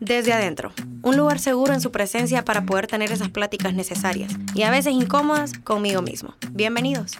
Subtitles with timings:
[0.00, 4.62] Desde adentro, un lugar seguro en su presencia para poder tener esas pláticas necesarias y
[4.62, 6.34] a veces incómodas conmigo mismo.
[6.50, 7.18] Bienvenidos.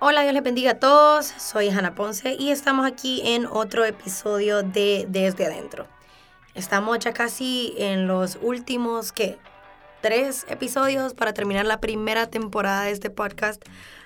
[0.00, 1.26] Hola, Dios les bendiga a todos.
[1.38, 5.86] Soy Hanna Ponce y estamos aquí en otro episodio de Desde Adentro.
[6.54, 9.38] Estamos ya casi en los últimos, ¿qué?
[10.02, 13.64] Tres episodios para terminar la primera temporada de este podcast.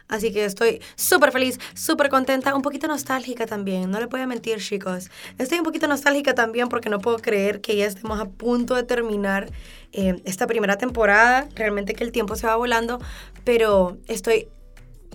[0.09, 3.91] Así que estoy súper feliz, súper contenta, un poquito nostálgica también.
[3.91, 5.10] No le voy a mentir, chicos.
[5.37, 8.84] Estoy un poquito nostálgica también porque no puedo creer que ya estemos a punto de
[8.84, 9.50] terminar
[9.92, 11.47] eh, esta primera temporada.
[11.55, 13.00] Realmente que el tiempo se va volando,
[13.45, 14.48] pero estoy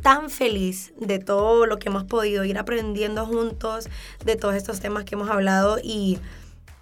[0.04, 3.88] tan feliz de todo lo que hemos podido ir aprendiendo juntos,
[4.24, 6.20] de todos estos temas que hemos hablado y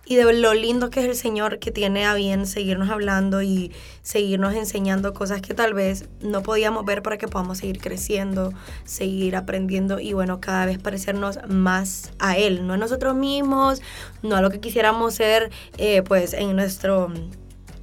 [0.05, 3.72] y de lo lindo que es el Señor que tiene a bien seguirnos hablando y
[4.02, 8.52] seguirnos enseñando cosas que tal vez no podíamos ver para que podamos seguir creciendo,
[8.84, 13.81] seguir aprendiendo y bueno, cada vez parecernos más a Él, no a nosotros mismos,
[14.23, 17.12] no a lo que quisiéramos ser eh, pues en, nuestro,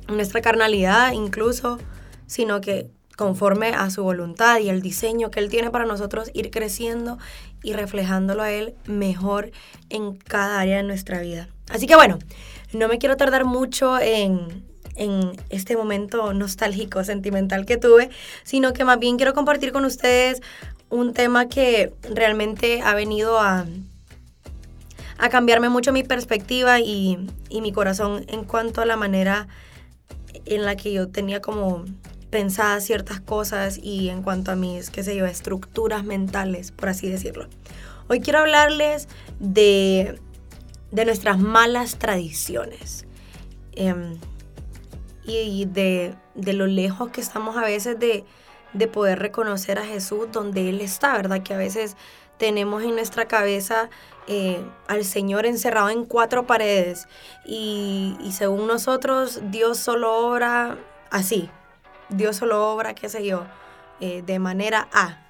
[0.09, 1.79] nuestra carnalidad incluso,
[2.27, 6.51] sino que conforme a su voluntad y el diseño que Él tiene para nosotros, ir
[6.51, 7.19] creciendo
[7.63, 9.51] y reflejándolo a Él mejor
[9.89, 11.49] en cada área de nuestra vida.
[11.71, 12.19] Así que bueno,
[12.73, 14.67] no me quiero tardar mucho en,
[15.49, 18.11] este momento nostálgico, sentimental que tuve,
[18.43, 20.43] sino que más bien quiero compartir con ustedes
[20.91, 23.65] un tema que realmente ha venido a,
[25.19, 27.17] a cambiarme mucho mi perspectiva y,
[27.49, 29.47] y mi corazón en cuanto a la manera
[30.47, 31.85] en la que yo tenía como
[32.31, 37.09] pensadas ciertas cosas y en cuanto a mis, qué sé yo, estructuras mentales, por así
[37.09, 37.47] decirlo.
[38.09, 39.09] Hoy quiero hablarles
[39.39, 40.19] de
[40.91, 43.05] de nuestras malas tradiciones
[43.73, 44.19] em,
[45.25, 48.25] y de, lo lejos que estamos a veces de,
[48.89, 51.43] poder reconocer a Jesús donde Él está, ¿verdad?
[51.43, 51.97] Que a veces
[52.39, 53.91] tenemos en nuestra cabeza
[54.27, 57.09] eh, al Señor encerrado en cuatro paredes
[57.45, 60.79] y, según nosotros Dios solo obra
[61.11, 61.51] así,
[62.09, 63.47] Dios solo obra, qué sé yo,
[64.01, 65.25] eh, de manera A.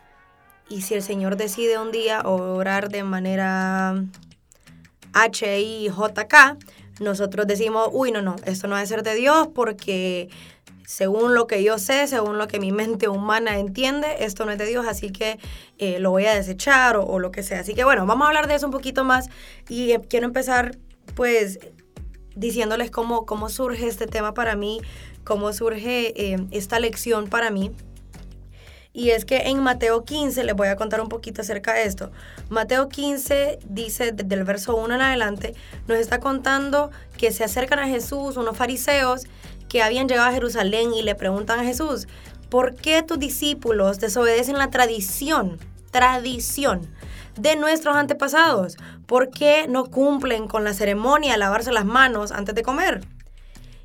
[0.68, 3.94] Y si el Señor decide un día obrar de manera
[5.12, 6.56] H-I-J-K,
[7.00, 10.28] nosotros decimos, uy, no, no, esto no debe ser de Dios porque
[10.88, 14.58] según lo que yo sé, según lo que mi mente humana entiende, esto no es
[14.58, 15.38] de Dios, así que
[15.76, 17.60] eh, lo voy a desechar o, lo que sea.
[17.60, 19.28] Así que bueno, vamos a hablar de eso un poquito más
[19.68, 20.78] y eh, quiero empezar
[21.14, 21.58] pues
[22.34, 24.80] diciéndoles cómo, cómo surge este tema para mí,
[25.24, 27.70] cómo surge eh, esta lección para mí.
[28.98, 32.10] Y es que en Mateo 15, les voy a contar un poquito acerca de esto.
[32.48, 35.54] Mateo 15 dice, desde el verso 1 en adelante,
[35.86, 39.28] nos está contando que se acercan a Jesús unos fariseos
[39.68, 42.08] que habían llegado a Jerusalén y le preguntan a Jesús,
[42.50, 45.60] ¿por qué tus discípulos desobedecen la tradición?
[45.92, 46.92] Tradición
[47.36, 48.78] de nuestros antepasados.
[49.06, 53.02] ¿Por qué no cumplen con la ceremonia de lavarse las manos antes de comer?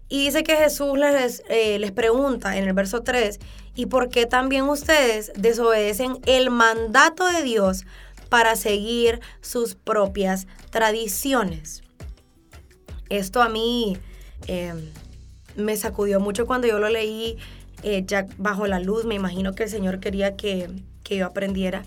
[0.09, 3.39] Y dice que Jesús les, eh, les pregunta en el verso 3,
[3.75, 7.85] ¿y por qué también ustedes desobedecen el mandato de Dios
[8.29, 11.83] para seguir sus propias tradiciones?
[13.09, 13.97] Esto a mí
[14.47, 14.89] em,
[15.55, 17.37] me sacudió mucho cuando yo lo leí
[17.83, 19.05] eh, ya bajo la luz.
[19.05, 20.69] Me imagino que el Señor quería que,
[21.03, 21.83] que yo aprendiera.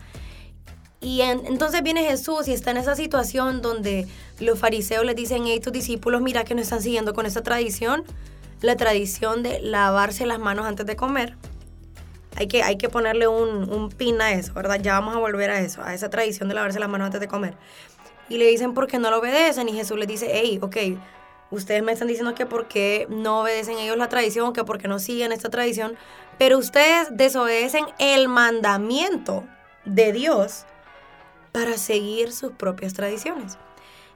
[1.01, 4.09] Y entonces viene Jesús y está en esa situación donde
[4.41, 8.03] los fariseos les dicen, hey, tus discípulos, mira que no están siguiendo con esa tradición,
[8.61, 11.37] la tradición de lavarse las manos antes de comer.
[12.37, 14.79] Hay que, hay que ponerle un, un pin a eso, ¿verdad?
[14.81, 17.29] Ya vamos a volver a eso, a esa tradición de lavarse las manos antes de
[17.29, 17.55] comer.
[18.29, 19.69] Y le dicen, ¿por qué no lo obedecen?
[19.69, 20.77] Y Jesús les dice, hey, ok,
[21.51, 24.89] ustedes me están diciendo que por qué no obedecen ellos la tradición, que por qué
[24.89, 25.97] no siguen esta tradición,
[26.39, 29.45] pero ustedes desobedecen el mandamiento
[29.85, 30.67] de Dios
[31.53, 33.59] para seguir sus propias tradiciones.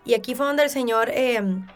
[0.05, 1.67] Y aquí fue donde el Señor, em,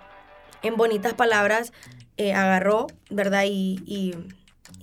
[0.63, 1.73] en bonitas palabras,
[2.17, 3.45] eh, agarró, ¿verdad?
[3.47, 4.15] Y, y,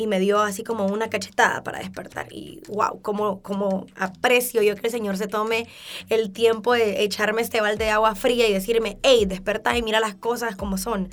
[0.08, 2.28] me dio así como una cachetada para despertar.
[2.32, 5.68] Y wow, como, como aprecio yo que el Señor se tome
[6.10, 10.00] el tiempo de echarme este balde de agua fría y decirme, hey, desperta y mira
[10.00, 11.10] las cosas como son.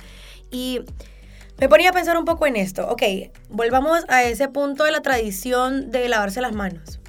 [0.51, 0.81] Y
[1.59, 2.87] me ponía a pensar un poco en esto.
[2.87, 3.03] Ok,
[3.49, 6.99] volvamos a ese punto de la tradición de lavarse las manos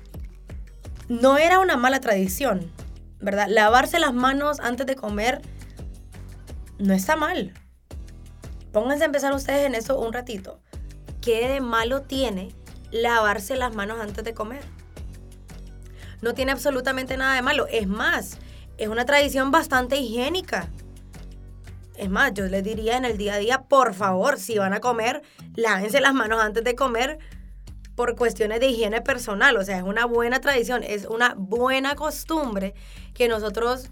[1.10, 2.70] no era una mala tradición,
[3.18, 3.48] ¿verdad?
[3.48, 5.42] Lavarse las manos antes de comer
[6.78, 7.52] no está mal.
[8.72, 10.60] Pónganse a empezar ustedes en eso un ratito.
[11.20, 12.54] ¿Qué de malo tiene
[12.90, 14.62] lavarse las manos antes de comer?
[16.22, 17.66] No tiene absolutamente nada de malo.
[17.66, 18.38] Es más,
[18.78, 20.70] es una tradición bastante higiénica.
[21.96, 24.80] Es más, yo les diría en el día a día, por favor, si van a
[24.80, 25.22] comer,
[25.54, 27.18] lávense las manos antes de comer
[27.94, 32.72] por cuestiones de higiene personal, o sea, es una buena tradición, es una buena costumbre
[33.12, 33.90] que nosotros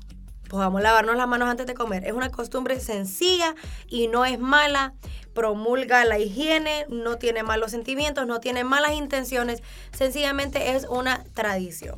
[0.49, 2.05] podamos lavarnos las manos antes de comer.
[2.05, 3.55] Es una costumbre sencilla
[3.87, 4.95] y no es mala.
[5.35, 9.62] Promulga la higiene, no tiene malos sentimientos, no tiene malas intenciones.
[9.93, 11.97] Sencillamente es una tradición.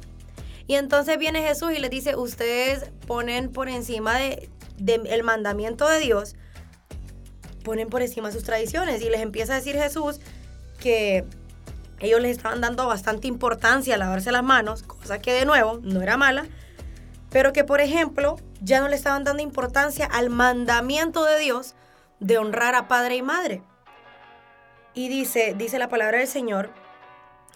[0.67, 4.49] Y entonces viene Jesús y les dice, ustedes ponen por encima de,
[4.87, 6.37] el mandamiento de Dios,
[7.65, 9.03] ponen por encima sus tradiciones.
[9.03, 10.21] Y les empieza a decir Jesús
[10.79, 11.25] que
[12.01, 16.03] ellos les estaban dando bastante importancia a lavarse las manos, cosa que de nuevo no
[16.03, 16.47] era mala,
[17.31, 21.75] pero que por ejemplo ya no le estaban dando importancia al mandamiento de Dios
[22.19, 23.63] de honrar a padre y madre.
[24.93, 26.71] Y dice, dice la palabra del Señor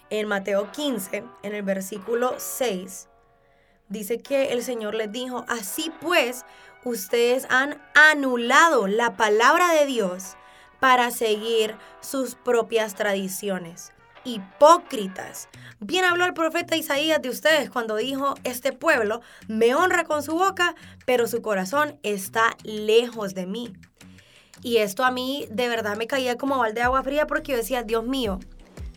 [0.09, 3.09] en Mateo 15, en el versículo 6,
[3.89, 6.45] dice que el Señor les dijo, así pues,
[6.83, 10.37] ustedes han anulado la palabra de Dios
[10.79, 13.94] para seguir sus propias tradiciones
[14.25, 15.47] hipócritas.
[15.79, 20.33] Bien habló el profeta Isaías de ustedes cuando dijo, este pueblo me honra con su
[20.33, 20.75] boca,
[21.05, 23.73] pero su corazón está lejos de mí.
[24.61, 27.57] Y esto a mí de verdad me caía como balde de agua fría porque yo
[27.57, 28.39] decía, Dios mío,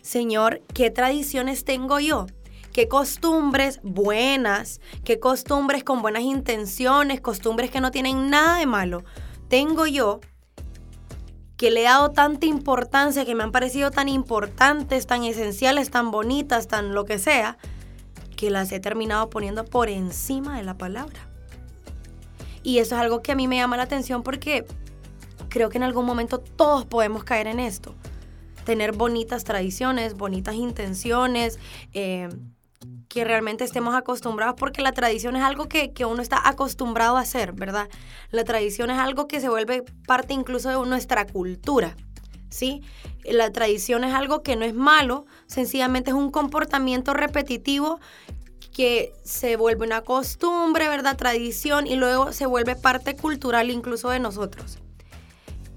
[0.01, 2.25] Señor, ¿qué tradiciones tengo yo?
[2.73, 4.81] ¿Qué costumbres buenas?
[5.03, 7.21] ¿Qué costumbres con buenas intenciones?
[7.21, 9.03] Costumbres que no tienen nada de malo
[9.49, 10.21] tengo yo
[11.59, 16.09] que le he dado tanta importancia, que me han parecido tan importantes, tan esenciales, tan
[16.09, 17.57] bonitas, tan lo que sea,
[18.37, 21.19] que las he terminado poniendo por encima de la palabra.
[22.63, 24.65] Y eso es algo que a mí me llama la atención porque
[25.49, 27.93] creo que en algún momento todos podemos caer en esto.
[28.63, 31.59] Tener bonitas tradiciones, bonitas intenciones,
[31.91, 32.29] eh,
[33.09, 37.53] que realmente estemos acostumbrados, porque la tradición es algo que, uno está acostumbrado a hacer,
[37.53, 37.89] ¿verdad?
[38.31, 41.97] La tradición es algo que se vuelve parte incluso de nuestra cultura,
[42.49, 42.83] ¿sí?
[43.25, 47.99] La tradición es algo que no es malo, sencillamente es un comportamiento repetitivo
[48.71, 51.17] que se vuelve una costumbre, ¿verdad?
[51.17, 54.77] Tradición y luego se vuelve parte cultural incluso de nosotros.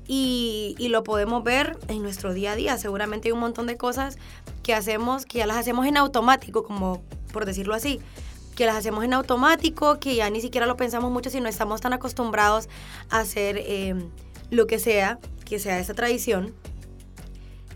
[0.06, 2.76] Y, y, lo podemos ver en nuestro día a día.
[2.76, 4.18] Seguramente hay un montón de cosas
[4.62, 7.02] que hacemos, que ya las hacemos en automático, como
[7.32, 8.00] por decirlo así,
[8.54, 11.80] que las hacemos en automático, que ya ni siquiera lo pensamos mucho, si no estamos
[11.80, 12.68] tan acostumbrados
[13.10, 14.10] a hacer em,
[14.50, 16.54] lo que sea, que sea esa tradición,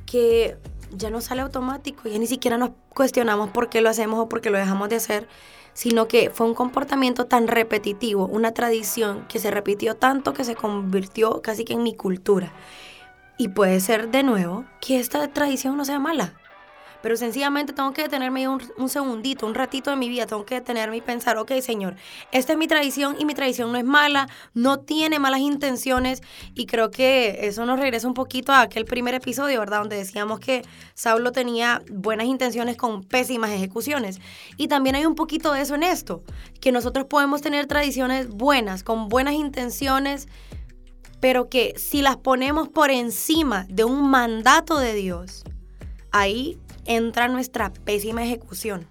[0.05, 0.56] que
[0.93, 4.40] ya no sale automático, ya ni siquiera nos cuestionamos por qué lo hacemos o por
[4.40, 5.28] qué lo dejamos de hacer,
[5.76, 10.56] sino que fue un comportamiento tan repetitivo, una tradición que se repitió tanto que se
[10.56, 12.50] convirtió casi que en mi cultura.
[13.37, 16.32] Y puede ser de nuevo que esta tradición no sea mala,
[17.06, 20.56] pero sencillamente tengo que detenerme un, un segundito, un ratito de mi vida, tengo que
[20.56, 21.94] detenerme y pensar, ok, Señor,
[22.32, 26.20] esta es mi tradición y mi tradición no es mala, no tiene malas intenciones
[26.56, 29.78] y creo que eso nos regresa un poquito a aquel primer episodio, ¿verdad?
[29.78, 30.62] Donde decíamos que
[30.94, 34.18] Saulo tenía buenas intenciones con pésimas ejecuciones.
[34.56, 36.24] Y también hay un poquito de eso en esto,
[36.60, 40.26] que nosotros podemos tener tradiciones buenas, con buenas intenciones,
[41.20, 45.44] pero que si las ponemos por encima de un mandato de Dios,
[46.10, 48.86] ahí entra nuestra pésima ejecución.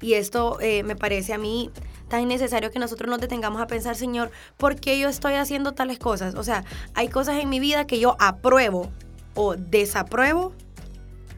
[0.00, 1.70] Y esto eh, me parece a mí
[2.08, 5.98] tan necesario que nosotros nos detengamos a pensar, Señor, ¿por qué yo estoy haciendo tales
[5.98, 6.34] cosas?
[6.34, 8.90] O sea, hay cosas en mi vida que yo apruebo
[9.34, 10.52] o desapruebo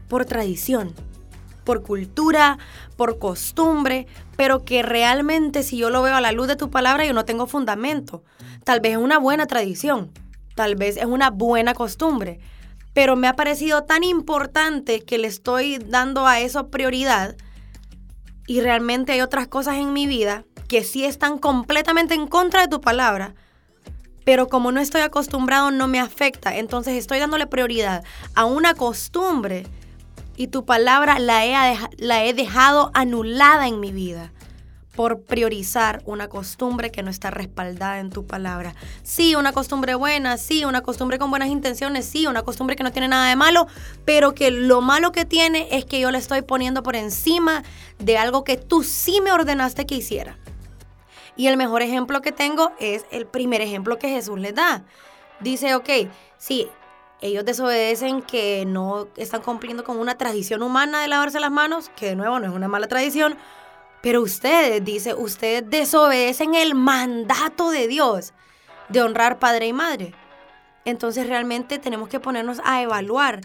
[0.08, 0.92] por tradición,
[1.62, 2.58] por cultura,
[2.96, 4.06] por costumbre,
[4.36, 7.24] pero que realmente si yo lo veo a la luz de tu palabra, yo no
[7.24, 8.24] tengo fundamento.
[8.64, 10.10] Tal vez es una buena tradición,
[10.54, 12.40] tal vez es una buena costumbre,
[12.94, 17.36] pero me ha parecido tan importante que le estoy dando a eso prioridad
[18.46, 22.68] y realmente hay otras cosas en mi vida que sí están completamente en contra de
[22.68, 23.34] tu palabra,
[24.24, 29.66] pero como no estoy acostumbrado no me afecta, entonces estoy dándole prioridad a una costumbre
[30.36, 34.32] y tu palabra la he, la he dejado anulada en mi vida
[34.94, 38.74] por priorizar una costumbre que no está respaldada en tu palabra.
[39.02, 42.92] Sí, una costumbre buena, sí, una costumbre con buenas intenciones, sí, una costumbre que no
[42.92, 43.66] tiene nada de malo,
[44.04, 47.62] pero que lo malo que tiene es que yo le estoy poniendo por encima
[47.98, 50.38] de algo que tú sí me ordenaste que hiciera.
[51.36, 54.84] Y el mejor ejemplo que tengo es el primer ejemplo que Jesús les da.
[55.40, 55.90] Dice, ok,
[56.38, 56.68] sí,
[57.20, 62.06] ellos desobedecen que no están cumpliendo con una tradición humana de lavarse las manos, que
[62.06, 63.36] de nuevo no es una mala tradición,
[64.04, 68.34] pero ustedes, dice, ustedes desobedecen el mandato de Dios
[68.90, 70.14] de honrar padre y madre.
[70.84, 73.40] Entonces realmente tenemos que ponernos a evaluar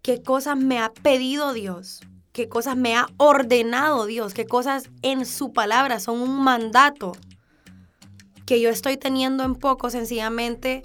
[0.00, 2.00] qué cosas me ha pedido Dios,
[2.32, 7.12] qué cosas me ha ordenado Dios, qué cosas en su palabra son un mandato
[8.46, 10.82] que yo estoy teniendo en poco sencillamente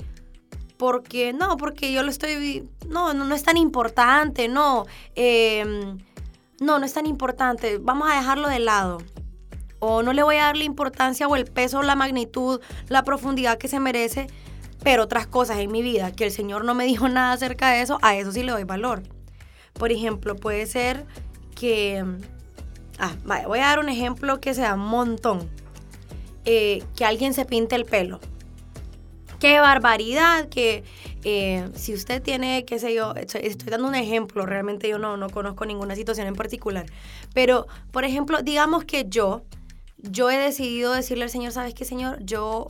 [0.76, 4.86] porque no, porque yo lo estoy, no, no, es tan importante, no.
[5.16, 5.96] Eh,
[6.60, 9.00] no, no es tan importante, vamos a dejarlo de lado.
[9.80, 13.58] o no le voy a dar la importancia o el peso, la magnitud, la profundidad
[13.58, 14.28] que se merece,
[14.82, 17.82] pero otras cosas en mi vida que el Señor no me dijo nada acerca de
[17.82, 19.04] eso, a eso sí le doy valor.
[19.74, 21.06] Por ejemplo, puede ser
[21.56, 22.04] que,
[23.00, 23.14] ah,
[23.48, 25.50] voy a dar un ejemplo que sea un montón,
[26.46, 28.20] eh, que alguien se pinte el pelo.
[29.40, 30.84] Qué barbaridad, que
[31.24, 35.30] eh, si usted tiene, qué sé yo, estoy, dando un ejemplo, realmente yo no, no
[35.30, 36.86] conozco ninguna situación en particular,
[37.34, 39.44] pero por ejemplo, digamos que yo,
[39.98, 42.24] yo he decidido decirle al Señor, ¿sabes qué, Señor?
[42.24, 42.68] Yo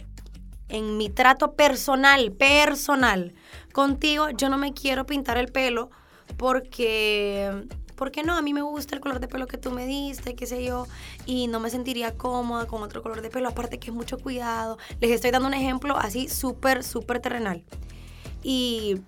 [0.69, 3.33] en mi trato personal, personal
[3.73, 5.89] contigo, yo no me quiero pintar el pelo
[6.37, 7.51] porque
[7.95, 10.45] porque no, a mí me gusta el color de pelo que tú me diste, qué
[10.45, 10.87] sé yo,
[11.25, 14.77] y no me sentiría cómoda con otro color de pelo, aparte que es mucho cuidado.
[14.99, 17.63] Les estoy dando un ejemplo así súper, súper terrenal.
[18.43, 18.99] Y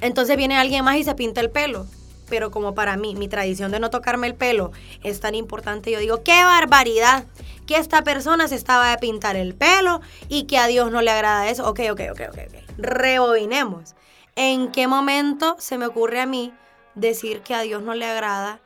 [0.00, 1.86] entonces viene alguien más y se pinta el pelo.
[2.28, 5.98] Pero como para mí, mi tradición de no tocarme el pelo es tan importante, yo
[5.98, 7.26] digo, qué barbaridad
[7.66, 11.10] que esta persona se estaba de pintar el pelo y que a Dios no le
[11.10, 11.68] agrada eso.
[11.68, 12.78] Ok, ok, ok, ok, ok.
[12.78, 13.94] Rebobinemos.
[14.34, 16.54] ¿En qué momento se me ocurre a mí
[16.94, 18.60] decir que a Dios no le agrada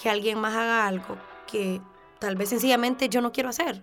[0.00, 1.16] que alguien más haga algo
[1.50, 1.80] que
[2.18, 3.82] tal vez sencillamente yo no quiero hacer?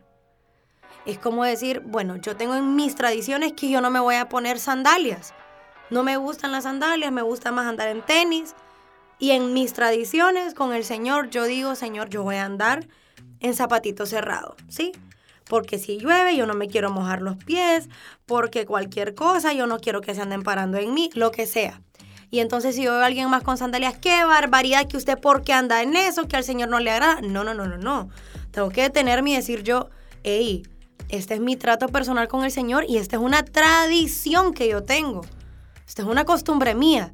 [1.06, 4.30] Es como decir, bueno, yo tengo en mis tradiciones que yo no me voy a
[4.30, 5.34] poner sandalias.
[5.90, 8.56] No me gustan las sandalias, me gusta más andar en tenis.
[9.20, 12.88] Y en mis tradiciones con el Señor, yo digo, Señor, yo voy a andar
[13.40, 14.94] en zapatito cerrado, ¿sí?
[15.46, 17.90] Porque si llueve, yo no me quiero mojar los pies,
[18.26, 21.82] porque cualquier cosa, yo no quiero que se anden parando en mí, lo que sea.
[22.32, 25.44] Y entonces si yo veo a alguien más con sandalias, qué barbaridad que usted por
[25.44, 27.22] qué anda en eso, que al Señor no le agrada.
[27.22, 28.10] No, no, no, no, no.
[28.50, 29.90] Tengo que detenerme y decir yo,
[31.10, 34.84] este es mi trato personal con el Señor y esta es una tradición que yo
[34.84, 35.22] tengo.
[35.88, 37.14] Esta es una costumbre mía.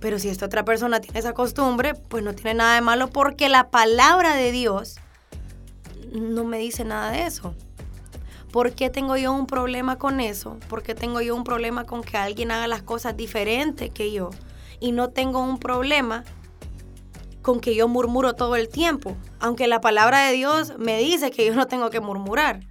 [0.00, 3.48] Pero si esta otra persona tiene esa costumbre, pues no tiene nada de malo porque
[3.48, 4.96] la palabra de Dios
[6.12, 7.54] no me dice nada de eso.
[8.52, 10.56] ¿Por qué tengo yo un problema con eso?
[10.68, 14.30] ¿Por qué tengo yo un problema con que alguien haga las cosas diferentes que yo?
[14.80, 16.24] Y no tengo un problema
[17.42, 21.44] con que yo murmuro todo el tiempo, aunque la palabra de Dios me dice que
[21.44, 22.67] yo no tengo que murmurar.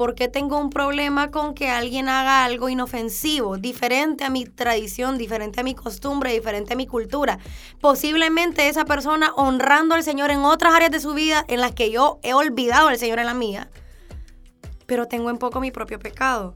[0.00, 5.18] ¿Por qué tengo un problema con que alguien haga algo inofensivo, diferente a mi tradición,
[5.18, 7.38] diferente a mi costumbre, diferente a mi cultura?
[7.82, 11.90] Posiblemente esa persona honrando al Señor en otras áreas de su vida en las que
[11.90, 13.68] yo he olvidado al Señor en la mía,
[14.86, 16.54] pero tengo en poco mi propio pecado.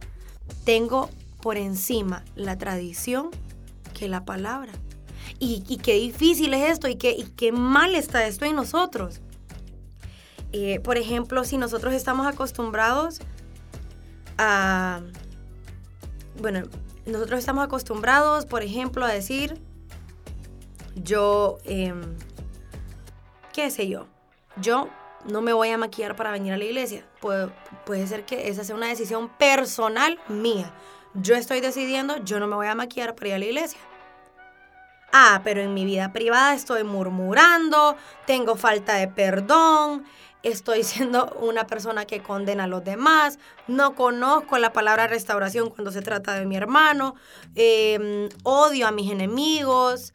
[0.64, 1.10] Tengo
[1.42, 3.28] por encima la tradición
[3.92, 4.72] que la palabra.
[5.38, 9.20] Y, qué difícil es esto y qué, mal está esto en nosotros.
[10.52, 13.20] Eh, por ejemplo, si nosotros estamos acostumbrados
[16.40, 16.62] bueno,
[17.06, 19.60] nosotros estamos acostumbrados, por ejemplo, a decir,
[20.94, 22.02] yo, em,
[23.52, 24.06] qué sé yo,
[24.56, 24.88] yo
[25.26, 27.06] no me voy a maquillar para venir a la iglesia.
[27.20, 27.48] Puede,
[27.84, 30.72] puede ser que esa sea una decisión personal mía.
[31.14, 33.80] Yo estoy decidiendo, yo no me voy a maquillar para ir a la iglesia.
[35.12, 40.04] Ah, pero en mi vida privada estoy murmurando, tengo falta de perdón,
[40.44, 45.90] estoy siendo una persona que condena a los demás, no conozco la palabra restauración cuando
[45.90, 47.16] se trata de mi hermano,
[47.54, 50.12] em, odio a mis enemigos,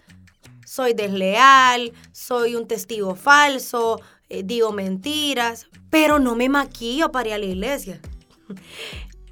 [0.65, 7.33] soy desleal, soy un testigo falso, eh, digo mentiras, pero no me maquillo para ir
[7.33, 7.99] a la iglesia.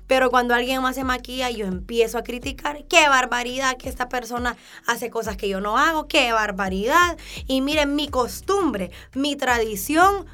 [0.08, 2.86] Pero cuando alguien más se maquilla, yo empiezo a criticar.
[2.88, 6.08] ¡Qué barbaridad que esta persona hace cosas que yo no hago!
[6.08, 7.18] ¡Qué barbaridad!
[7.46, 10.25] Y miren, mi costumbre, mi tradición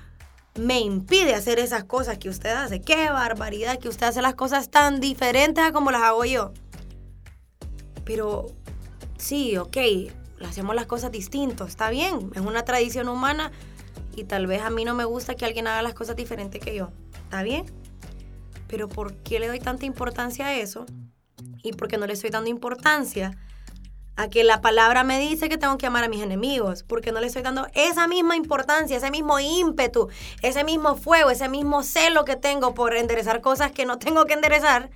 [0.56, 2.82] me impide hacer esas cosas que usted hace.
[2.82, 6.54] Qué barbaridad que usted hace las cosas tan diferentes a como las hago yo.
[8.06, 8.48] Pero
[9.18, 9.78] sí, ok,
[10.46, 13.52] hacemos las cosas distintos, está bien, es una tradición humana
[14.16, 16.76] y tal vez a mí no me gusta que alguien haga las cosas diferentes que
[16.76, 16.90] yo,
[17.24, 17.66] está bien.
[18.68, 20.86] Pero ¿por qué le doy tanta importancia a eso?
[21.64, 23.38] ¿Y por qué no le estoy dando importancia
[24.16, 27.20] a que la palabra me dice que tengo que amar a mis enemigos, porque no
[27.20, 30.10] le estoy dando esa misma importancia, ese mismo ímpetu,
[30.42, 34.34] ese mismo fuego, ese mismo celo que tengo por enderezar cosas que no tengo que
[34.34, 34.90] enderezar,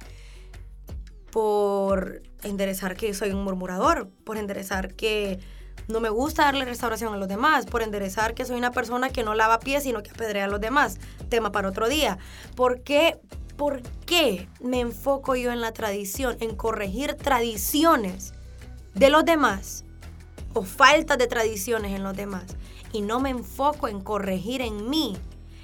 [1.31, 5.39] por enderezar que soy un murmurador, por enderezar que
[5.87, 9.23] no me gusta darle restauración a los demás, por enderezar que soy una persona que
[9.23, 10.99] no lava pies, sino que apedrea a los demás.
[11.29, 12.17] Tema para otro día.
[12.55, 13.19] ¿Por qué?
[13.55, 18.33] ¿Por qué me enfoco yo en la tradición, en corregir tradiciones?
[18.97, 19.85] De los demás
[20.53, 22.45] o falta de tradiciones en los demás
[22.91, 25.15] y no me enfoco en corregir en mí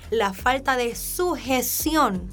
[0.10, 2.30] la falta de sujeción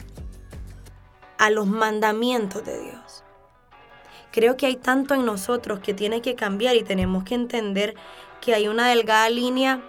[1.38, 3.25] a los mandamientos de Dios.
[4.30, 7.95] Creo que hay tanto en nosotros que tiene que cambiar y tenemos que entender
[8.40, 9.83] que hay una delgada línea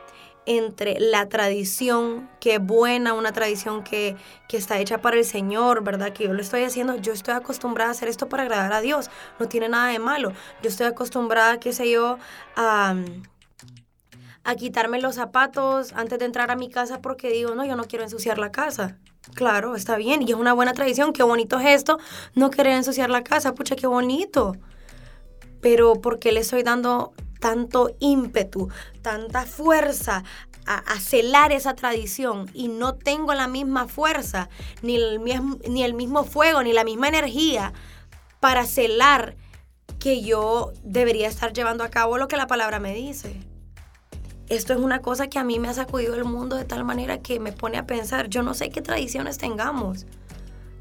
[0.46, 4.16] entre la tradición, que es buena, una tradición que,
[4.48, 6.14] que, está hecha para el Señor, ¿verdad?
[6.14, 9.10] Que yo lo estoy haciendo, yo estoy acostumbrada a hacer esto para agradar a Dios,
[9.40, 10.34] no tiene nada de malo.
[10.64, 12.18] Yo estoy acostumbrada, qué sé yo,
[12.56, 12.96] a,
[14.44, 17.86] a quitarme los zapatos antes de entrar a mi casa porque digo, no, yo no
[17.86, 18.98] quiero ensuciar la casa.
[19.36, 22.00] Claro, está bien, y es una buena tradición, qué bonito gesto,
[22.34, 24.56] no querer ensuciar la casa, pucha, qué bonito.
[25.62, 28.70] Pero ¿por qué le estoy dando tanto ímpetu,
[29.02, 30.24] tanta fuerza
[30.66, 34.48] a, celar esa tradición y no tengo la misma fuerza,
[34.82, 35.20] ni el,
[35.68, 37.74] ni el mismo fuego, ni la misma energía
[38.40, 39.36] para celar
[40.00, 43.36] que yo debería estar llevando a cabo lo que la palabra me dice.
[44.50, 47.20] Esto es una cosa que a mí me ha sacudido el mundo de tal manera
[47.20, 50.06] que me pone a pensar, yo no sé qué tradiciones tengamos.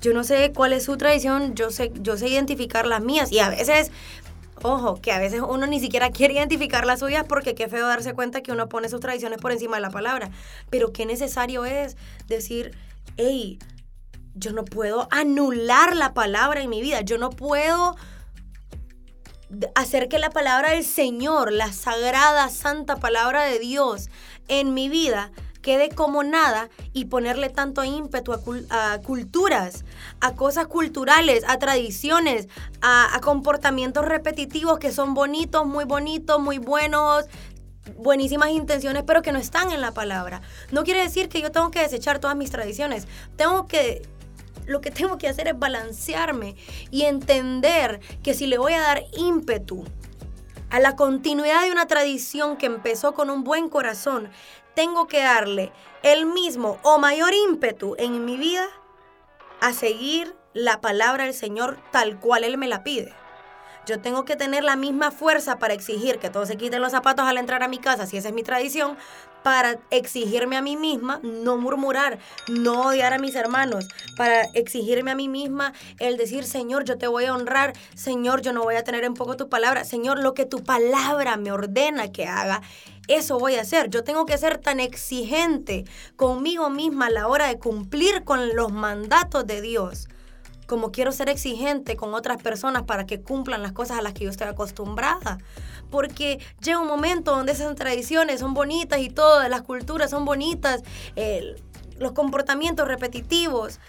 [0.00, 3.38] Yo no sé cuál es su tradición, yo sé, yo sé identificar las mías y
[3.38, 3.90] a veces
[4.62, 8.12] Ojo, que a veces uno ni siquiera quiere identificar las suyas porque qué feo darse
[8.12, 10.30] cuenta que uno pone sus tradiciones por encima de la palabra.
[10.68, 11.96] Pero qué necesario es
[12.28, 12.76] decir,
[13.16, 13.58] hey,
[14.34, 17.00] yo no puedo anular la palabra en mi vida.
[17.00, 17.96] Yo no puedo
[19.74, 24.10] hacer que la palabra del Señor, la sagrada, santa palabra de Dios
[24.48, 28.32] en mi vida, quede como nada y ponerle tanto ímpetu
[28.70, 29.84] a, culturas,
[30.20, 32.48] a cosas culturales, a tradiciones,
[32.80, 37.26] a, comportamientos repetitivos que son bonitos, muy bonitos, muy buenos,
[37.96, 40.40] buenísimas intenciones, pero que no están en la palabra.
[40.70, 43.06] No quiere decir que yo tengo que desechar todas mis tradiciones.
[43.36, 44.02] Tengo que
[44.66, 46.54] lo que tengo que hacer es balancearme
[46.90, 49.84] y entender que si le voy a dar ímpetu
[50.70, 54.30] a la continuidad de una tradición que empezó con un buen corazón,
[54.74, 55.72] tengo que darle
[56.02, 58.66] el mismo o mayor ímpetu en mi vida
[59.60, 63.14] a seguir la palabra del Señor tal cual Él me la pide.
[63.86, 67.26] Yo tengo que tener la misma fuerza para exigir que todos se quiten los zapatos
[67.26, 68.96] al entrar a mi casa, si esa es mi tradición,
[69.42, 72.18] para exigirme a mí misma no murmurar,
[72.48, 77.06] no odiar a mis hermanos, para exigirme a mí misma el decir, Señor, yo te
[77.06, 80.34] voy a honrar, Señor, yo no voy a tener en poco tu palabra, Señor, lo
[80.34, 82.62] que tu palabra me ordena que haga,
[83.08, 83.90] eso voy a hacer.
[83.90, 85.84] Yo tengo que ser tan exigente
[86.16, 90.08] conmigo misma a la hora de cumplir con los mandatos de Dios
[90.70, 94.22] como quiero ser exigente con otras personas para que cumplan las cosas a las que
[94.22, 95.38] yo estoy acostumbrada.
[95.90, 100.84] Porque llega un momento donde esas tradiciones son bonitas y todas las culturas son bonitas,
[101.98, 103.80] los comportamientos repetitivos,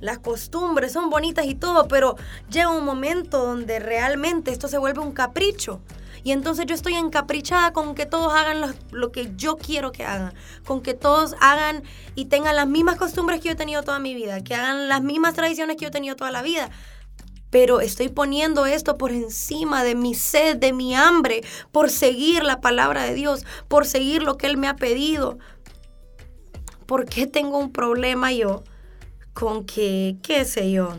[0.00, 2.14] las costumbres son bonitas y todo, pero
[2.48, 5.80] llega un momento donde realmente esto se vuelve un capricho.
[6.22, 10.34] Y entonces yo estoy encaprichada con que todos hagan lo, que yo quiero que hagan,
[10.66, 11.82] con que todos hagan
[12.14, 15.02] y tengan las mismas costumbres que yo he tenido toda mi vida, que hagan las
[15.02, 16.70] mismas tradiciones que yo he tenido toda la vida.
[17.50, 22.60] Pero estoy poniendo esto por encima de mi sed, de mi hambre, por seguir la
[22.60, 25.38] palabra de Dios, por seguir lo que Él me ha pedido.
[26.84, 28.64] ¿Por qué tengo un problema yo
[29.32, 30.96] con que, qué sé yo?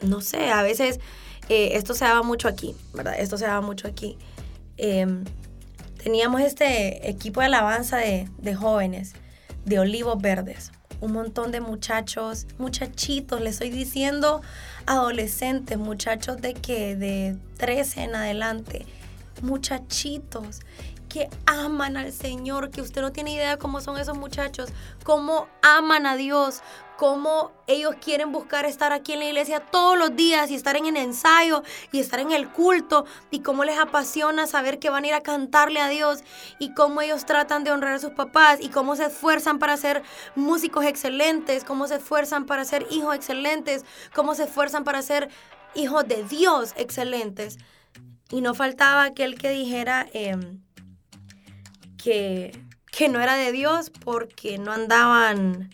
[0.00, 1.00] No sé, a veces
[1.48, 3.14] eh, esto se daba mucho aquí, ¿verdad?
[3.18, 4.18] Esto se daba mucho aquí.
[4.76, 5.24] Em,
[6.02, 9.14] teníamos este equipo de alabanza de, de jóvenes,
[9.64, 10.72] de olivos verdes.
[11.00, 14.42] Un montón de muchachos, muchachitos, le estoy diciendo
[14.86, 18.84] adolescentes, muchachos de que de 13 en adelante,
[19.42, 20.60] muchachitos
[21.08, 24.70] que aman al Señor, que usted no tiene idea cómo son esos muchachos,
[25.04, 26.62] cómo aman a Dios,
[26.98, 30.86] cómo ellos quieren buscar estar aquí en la iglesia todos los días y estar en
[30.86, 35.06] el ensayo y estar en el culto y cómo les apasiona saber que van a
[35.06, 36.24] ir a cantarle a Dios
[36.58, 40.02] y cómo ellos tratan de honrar a sus papás y cómo se esfuerzan para ser
[40.34, 45.28] músicos excelentes, cómo se esfuerzan para ser hijos excelentes, cómo se esfuerzan para ser
[45.76, 47.58] hijos de Dios excelentes.
[48.30, 50.06] Y no faltaba aquel que dijera...
[50.12, 50.60] Em,
[52.02, 52.52] que,
[53.10, 55.70] no era de Dios porque no andaban,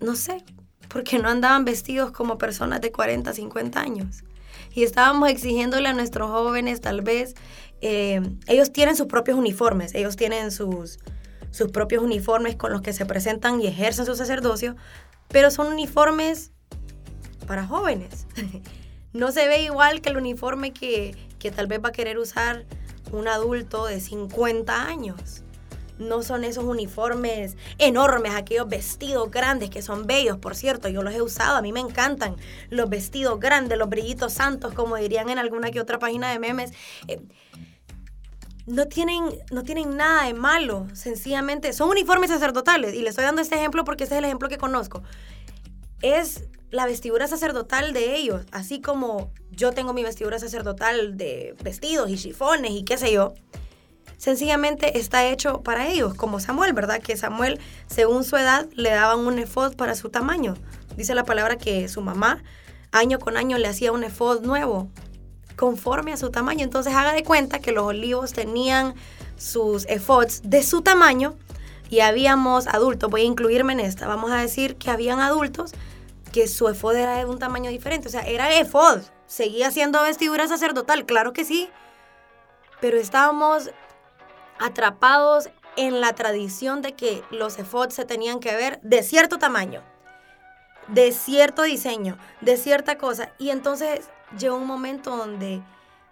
[0.00, 0.44] no sé,
[0.88, 4.24] porque no andaban vestidos como personas de 40, 50 años.
[4.72, 7.34] Y estábamos exigiéndole a nuestros jóvenes tal vez,
[7.80, 10.98] eh, ellos tienen sus propios uniformes, ellos tienen sus,
[11.50, 14.76] sus propios uniformes con los que se presentan y ejercen su sacerdocio,
[15.28, 16.52] pero son uniformes
[17.46, 18.26] para jóvenes.
[19.12, 22.66] no se ve igual que el uniforme que, que tal vez va a querer usar
[23.12, 25.42] un adulto de 50 años.
[25.98, 31.12] No son esos uniformes enormes, aquellos vestidos grandes que son bellos, por cierto, yo los
[31.12, 32.36] he usado, a mí me encantan
[32.70, 36.72] los vestidos grandes, los brillitos santos, como dirían en alguna que otra página de memes.
[37.08, 37.20] Eh,
[38.66, 43.40] no tienen, no tienen nada de malo, sencillamente son uniformes sacerdotales y les estoy dando
[43.40, 45.02] este ejemplo porque este es el ejemplo que conozco.
[46.02, 52.10] Es la vestidura sacerdotal de ellos, así como yo tengo mi vestidura sacerdotal de vestidos
[52.10, 53.34] y chifones y qué sé yo,
[54.18, 57.00] sencillamente está hecho para ellos, como Samuel, ¿verdad?
[57.00, 60.54] Que Samuel, según su edad, le daban un efod para su tamaño.
[60.96, 62.42] Dice la palabra que su mamá
[62.90, 64.88] año con año le hacía un efod nuevo,
[65.56, 66.64] conforme a su tamaño.
[66.64, 68.94] Entonces haga de cuenta que los olivos tenían
[69.36, 71.36] sus efods de su tamaño
[71.90, 75.72] y habíamos adultos, voy a incluirme en esta, vamos a decir que habían adultos
[76.30, 80.48] que su efod era de un tamaño diferente, o sea, era efod, seguía siendo vestidura
[80.48, 81.70] sacerdotal, claro que sí,
[82.80, 83.70] pero estábamos
[84.58, 89.82] atrapados en la tradición de que los efods se tenían que ver de cierto tamaño,
[90.88, 95.62] de cierto diseño, de cierta cosa, y entonces llegó un momento donde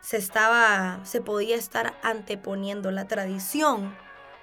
[0.01, 3.97] se estaba, se podía estar anteponiendo la tradición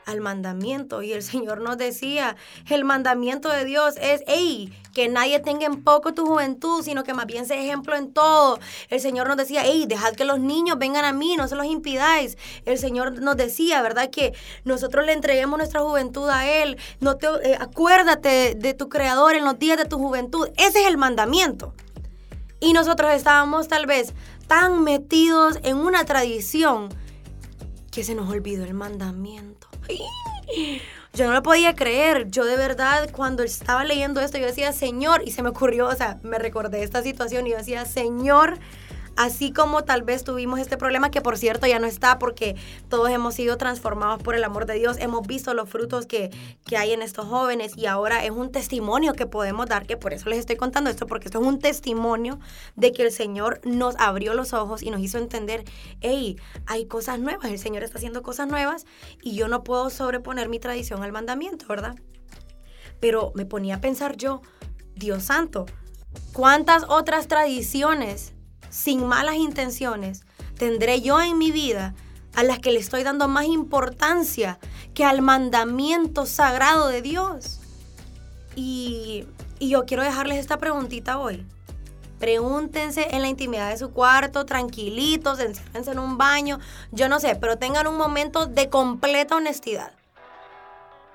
[0.05, 1.01] al mandamiento.
[1.01, 2.35] Y el Señor nos decía,
[2.69, 7.13] el mandamiento de Dios es, hey, que nadie tenga en poco tu juventud, sino que
[7.13, 8.59] más bien sea ejemplo en todo.
[8.89, 11.65] El Señor nos decía, hey, dejad que los niños vengan a mí, no se los
[11.65, 12.37] impidáis.
[12.65, 14.09] El Señor nos decía, ¿verdad?
[14.09, 16.77] Que nosotros le entreguemos nuestra juventud a Él.
[16.99, 20.49] No te, eh, acuérdate de tu Creador en los días de tu juventud.
[20.57, 21.73] Ese es el mandamiento.
[22.59, 24.13] Y nosotros estábamos tal vez
[24.47, 26.89] tan metidos en una tradición
[27.91, 29.62] que se nos olvidó el mandamiento.
[31.13, 32.29] Yo no lo podía creer.
[32.29, 35.95] Yo de verdad, cuando estaba leyendo esto, yo decía, Señor, y se me ocurrió, o
[35.95, 38.57] sea, me recordé esta situación y yo decía, Señor,
[39.15, 42.55] Así como tal vez tuvimos este problema, que por cierto ya no está porque
[42.89, 46.31] todos hemos sido transformados por el amor de Dios, hemos visto los frutos que,
[46.75, 50.27] hay en estos jóvenes y ahora es un testimonio que podemos dar, que por eso
[50.27, 52.39] les estoy contando esto, porque esto es un testimonio
[52.75, 55.65] de que el Señor nos abrió los ojos y nos hizo entender,
[56.01, 58.87] hey, hay cosas nuevas, el Señor está haciendo cosas nuevas
[59.21, 61.95] y yo no puedo sobreponer mi tradición al mandamiento, ¿verdad?
[62.99, 64.41] Pero me ponía a pensar yo,
[64.95, 65.67] Dios santo,
[66.33, 68.33] ¿cuántas otras tradiciones
[68.73, 70.25] sin malas intenciones,
[70.57, 71.93] tendré yo en mi vida
[72.33, 74.57] a las que le estoy dando más importancia
[74.95, 77.59] que al mandamiento sagrado de Dios.
[78.55, 79.27] Y,
[79.59, 81.45] yo quiero dejarles esta preguntita hoy.
[82.19, 86.59] Pregúntense en la intimidad de su cuarto, tranquilitos, enciérrense en un baño,
[86.91, 89.93] yo no sé, pero tengan un momento de completa honestidad.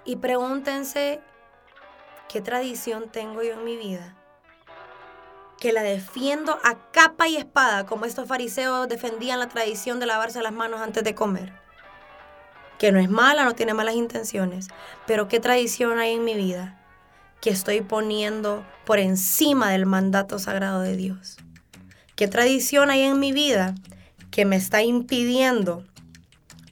[0.04, 1.20] Y pregúntense,
[2.28, 4.16] ¿qué tradición tengo yo en mi vida?
[5.58, 10.42] Que la defiendo a capa y espada, como estos fariseos defendían la tradición de lavarse
[10.42, 11.52] las manos antes de comer.
[12.78, 14.68] Que no es mala, no tiene malas intenciones,
[15.06, 16.80] pero ¿qué tradición hay en mi vida
[17.40, 21.38] que estoy poniendo por encima del mandato sagrado de Dios?
[22.14, 23.74] ¿Qué tradición hay en mi vida
[24.30, 25.84] que me está impidiendo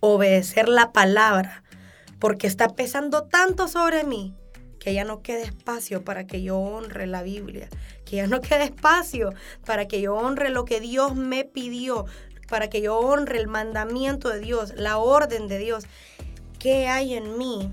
[0.01, 1.65] obedecer la palabra
[2.21, 4.35] porque está pesando tanto sobre mí
[4.87, 7.69] que ya no quede espacio para que yo honre la Biblia,
[8.05, 12.07] que ya no quede espacio para que yo honre lo que Dios me pidió,
[12.49, 15.87] para que yo honre el mandamiento de Dios, la orden de Dios.
[16.61, 17.69] ¿Qué hay en mí?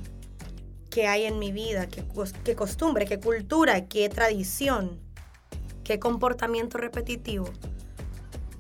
[0.89, 1.85] ¿Qué hay en mi vida?
[1.85, 2.03] ¿Qué,
[2.43, 3.05] qué costumbre?
[3.05, 3.85] ¿Qué cultura?
[3.85, 4.99] ¿Qué tradición?
[5.83, 7.45] ¿Qué comportamiento repetitivo?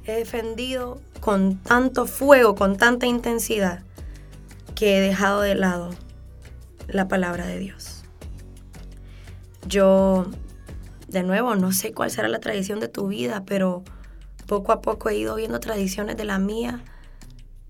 [0.05, 3.81] He defendido con tanto fuego, con tanta intensidad,
[4.75, 5.89] que he dejado de lado
[6.87, 7.92] la palabra de Dios.
[9.67, 10.27] Yo
[11.07, 13.83] de nuevo, no sé cuál será la tradición de tu vida, pero
[14.47, 16.81] poco a poco he ido viendo tradiciones de la mía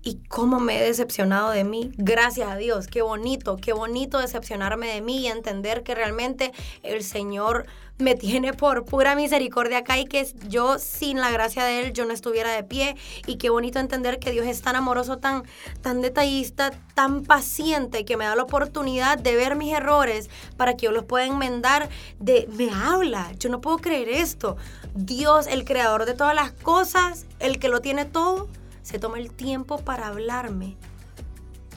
[0.04, 1.90] y cómo me he decepcionado de mí.
[1.96, 7.02] Gracias a Dios, qué bonito, qué bonito decepcionarme de mí y entender que realmente el
[7.02, 11.92] Señor me tiene por pura misericordia acá y que yo sin la gracia de Él
[11.92, 12.96] yo no estuviera de pie.
[13.26, 15.44] Y qué bonito entender que Dios es tan amoroso, tan,
[15.80, 20.86] tan detallista, tan paciente, que me da la oportunidad de ver mis errores para que
[20.86, 21.88] yo los pueda enmendar.
[22.18, 24.56] De, me habla, yo no puedo creer esto.
[24.94, 28.48] Dios, el creador de todas las cosas, el que lo tiene todo
[28.84, 30.76] se toma el tiempo para hablarme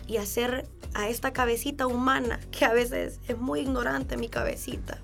[0.08, 5.00] y hacer a esta cabecita humana, que a veces es muy ignorante mi cabecita,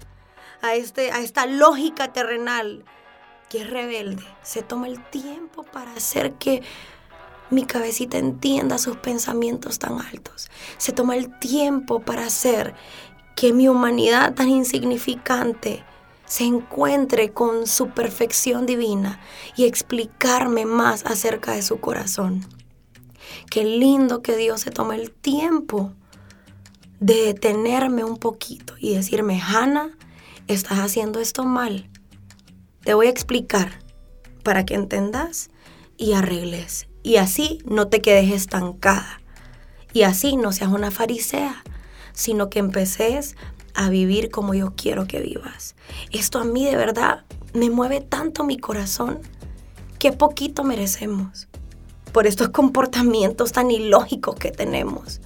[0.62, 2.84] a, este, a esta lógica terrenal
[3.50, 6.62] que es rebelde, se toma el tiempo para hacer que
[7.50, 10.50] mi cabecita entienda sus pensamientos tan altos.
[10.78, 12.74] Se toma el tiempo para hacer
[13.36, 15.84] que mi humanidad tan insignificante
[16.34, 19.20] se encuentre con su perfección divina
[19.56, 22.44] y explicarme más acerca de su corazón.
[23.52, 25.94] Qué lindo que Dios se tome el tiempo
[27.00, 29.92] de detenerme un poquito y decirme, Hannah,
[30.48, 31.88] estás haciendo esto mal.
[32.84, 33.80] Te voy a explicar
[34.42, 35.52] para que entendas
[35.98, 36.88] y arregles.
[37.04, 39.22] Y así no te quedes estancada.
[39.94, 41.64] Y así no seas una farisea,
[42.14, 43.36] sino que empeces
[43.74, 45.76] a vivir como yo quiero que vivas.
[46.12, 49.20] Esto a mí de verdad me mueve tanto mi corazón.
[50.00, 51.48] Qué poquito merecemos.
[52.14, 55.20] por estos comportamientos tan ilógicos que tenemos.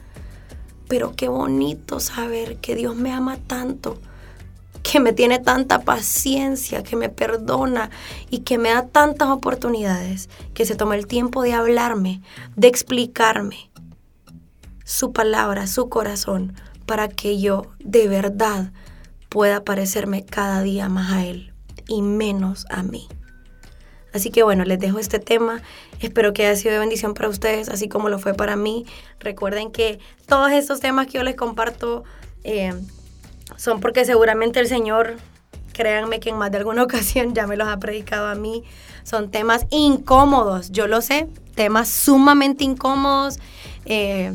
[0.87, 3.99] Pero qué bonito saber que Dios me ama tanto,
[4.83, 7.89] que me tiene tanta paciencia, que me perdona
[8.29, 12.21] y que me da tantas oportunidades, que se toma el tiempo de hablarme,
[12.55, 13.69] de explicarme
[14.85, 16.53] su palabra, su corazón,
[16.87, 18.71] para que yo de verdad
[19.29, 21.53] pueda parecerme cada día más a Él
[21.87, 23.07] y menos a mí.
[24.13, 25.61] Así que bueno, les dejo este tema.
[25.99, 28.85] Espero que haya sido de bendición para ustedes, así como lo fue para mí.
[29.19, 32.03] Recuerden que todos estos temas que yo les comparto
[32.43, 32.73] eh,
[33.57, 35.17] son porque seguramente el Señor,
[35.73, 38.63] créanme que en más de alguna ocasión ya me los ha predicado a mí.
[39.03, 43.39] Son temas incómodos, yo lo sé, temas sumamente incómodos.
[43.85, 44.33] Eh,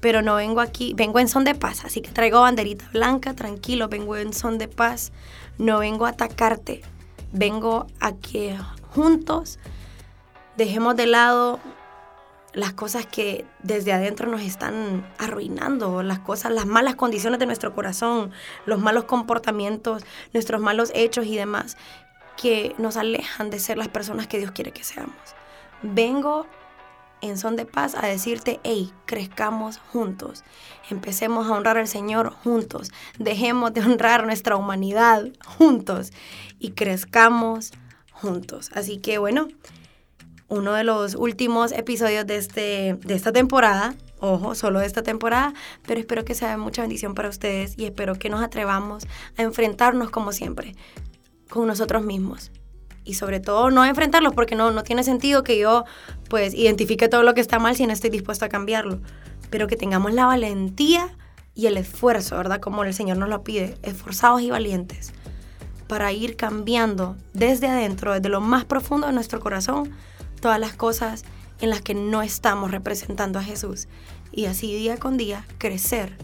[0.00, 3.88] pero no vengo aquí, vengo en son de paz, así que traigo banderita blanca, tranquilo,
[3.88, 5.12] vengo en son de paz,
[5.58, 6.82] no vengo a atacarte,
[7.32, 8.56] vengo a que
[8.90, 9.58] juntos
[10.56, 11.60] dejemos de lado
[12.52, 17.74] las cosas que desde adentro nos están arruinando, las cosas, las malas condiciones de nuestro
[17.74, 18.32] corazón,
[18.66, 21.76] los malos comportamientos, nuestros malos hechos y demás,
[22.36, 25.14] que nos alejan de ser las personas que Dios quiere que seamos.
[25.82, 26.46] Vengo
[27.20, 30.44] en son de paz a decirte, hey, crezcamos juntos,
[30.90, 36.12] empecemos a honrar al Señor juntos, dejemos de honrar nuestra humanidad juntos
[36.58, 37.72] y crezcamos
[38.12, 38.70] juntos.
[38.74, 39.48] Así que bueno,
[40.48, 45.52] uno de los últimos episodios de, este, de esta temporada, ojo, solo de esta temporada,
[45.86, 50.10] pero espero que sea mucha bendición para ustedes y espero que nos atrevamos a enfrentarnos
[50.10, 50.74] como siempre
[51.48, 52.50] con nosotros mismos
[53.08, 55.86] y sobre todo no enfrentarlos porque no, no tiene sentido que yo
[56.28, 59.00] pues identifique todo lo que está mal si no estoy dispuesto a cambiarlo,
[59.48, 61.16] pero que tengamos la valentía
[61.54, 62.60] y el esfuerzo, ¿verdad?
[62.60, 65.14] Como el Señor nos lo pide, esforzados y valientes
[65.86, 69.90] para ir cambiando desde adentro, desde lo más profundo de nuestro corazón,
[70.42, 71.24] todas las cosas
[71.62, 73.88] en las que no estamos representando a Jesús
[74.32, 76.18] y así día con día crecer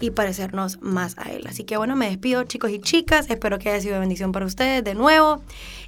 [0.00, 1.46] y parecernos más a Él.
[1.48, 4.84] Así que bueno, me despido chicos y chicas, espero que haya sido bendición para ustedes
[4.84, 5.42] de nuevo.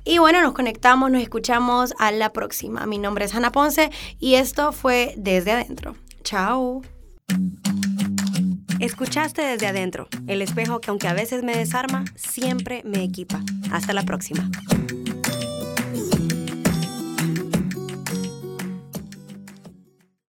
[0.04, 2.86] Y bueno, nos conectamos, nos escuchamos a la próxima.
[2.86, 5.96] Mi nombre es Ana Ponce y esto fue Desde Adentro.
[6.22, 6.82] Chao.
[8.80, 13.42] Escuchaste desde adentro, el espejo que aunque a veces me desarma, siempre me equipa.
[13.70, 14.50] Hasta la próxima.